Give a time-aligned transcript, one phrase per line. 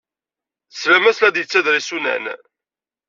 [0.71, 2.25] Teslam-as la d-yettader isunan.